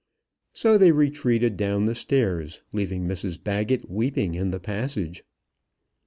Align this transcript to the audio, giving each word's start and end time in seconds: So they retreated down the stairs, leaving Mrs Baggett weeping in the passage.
So 0.53 0.79
they 0.79 0.91
retreated 0.91 1.57
down 1.57 1.85
the 1.85 1.93
stairs, 1.93 2.61
leaving 2.73 3.03
Mrs 3.07 3.37
Baggett 3.43 3.87
weeping 3.87 4.33
in 4.33 4.49
the 4.49 4.59
passage. 4.59 5.23